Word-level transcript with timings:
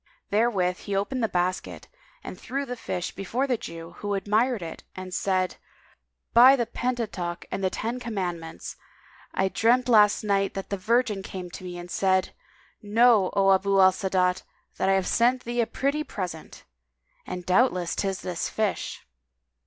Therewith 0.31 0.77
he 0.89 0.95
opened 0.95 1.21
the 1.21 1.27
basket 1.29 1.87
and 2.23 2.35
threw 2.39 2.65
the 2.65 2.75
fish 2.75 3.13
before 3.13 3.45
the 3.45 3.55
Jew 3.55 3.91
who 3.99 4.15
admired 4.15 4.63
it 4.63 4.83
and 4.95 5.13
said, 5.13 5.57
"By 6.33 6.55
the 6.55 6.65
Pentateuch 6.65 7.45
and 7.51 7.63
the 7.63 7.69
Ten 7.69 7.99
Commandments, 7.99 8.77
[FN#203] 9.35 9.41
I 9.41 9.47
dreamt 9.49 9.87
last 9.89 10.23
night 10.23 10.55
that 10.55 10.71
the 10.71 10.77
Virgin 10.77 11.21
came 11.21 11.51
to 11.51 11.63
me 11.63 11.77
and 11.77 11.91
said, 11.91 12.33
'Know, 12.81 13.29
O 13.33 13.53
Abu 13.53 13.79
al 13.79 13.91
Sa'adat, 13.91 14.41
that 14.77 14.89
I 14.89 14.93
have 14.93 15.05
sent 15.05 15.43
thee 15.43 15.61
a 15.61 15.67
pretty 15.67 16.03
present!' 16.03 16.63
and 17.27 17.45
doubtless 17.45 17.93
'tis 17.95 18.21
this 18.21 18.49
fish." 18.49 19.05